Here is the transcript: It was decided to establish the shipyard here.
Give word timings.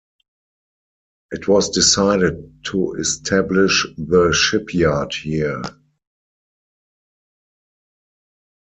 It 1.31 1.47
was 1.47 1.69
decided 1.69 2.63
to 2.63 2.93
establish 2.95 3.85
the 3.99 4.31
shipyard 4.31 5.13
here. 5.13 5.61